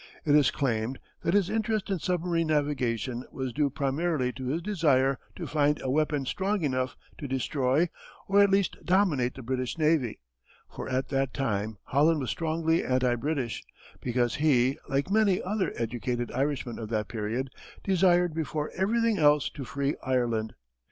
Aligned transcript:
It 0.25 0.33
is 0.35 0.49
claimed 0.49 0.97
that 1.21 1.35
his 1.35 1.47
interest 1.47 1.91
in 1.91 1.99
submarine 1.99 2.47
navigation 2.47 3.23
was 3.31 3.53
due 3.53 3.69
primarily 3.69 4.31
to 4.33 4.47
his 4.47 4.63
desire 4.63 5.19
to 5.35 5.45
find 5.45 5.79
a 5.79 5.91
weapon 5.91 6.25
strong 6.25 6.63
enough 6.63 6.97
to 7.19 7.27
destroy 7.27 7.87
or 8.27 8.41
at 8.41 8.49
least 8.49 8.83
dominate 8.83 9.35
the 9.35 9.43
British 9.43 9.77
navy; 9.77 10.17
for 10.67 10.89
at 10.89 11.09
that 11.09 11.35
time 11.35 11.77
Holland 11.83 12.19
was 12.19 12.31
strongly 12.31 12.83
anti 12.83 13.13
British, 13.13 13.61
because 14.01 14.33
he, 14.37 14.79
like 14.89 15.11
many 15.11 15.39
other 15.39 15.71
educated 15.75 16.31
Irishmen 16.31 16.79
of 16.79 16.89
that 16.89 17.07
period, 17.07 17.51
desired 17.83 18.33
before 18.33 18.71
everything 18.75 19.19
else 19.19 19.51
to 19.51 19.63
free 19.63 19.93
Ireland. 20.03 20.55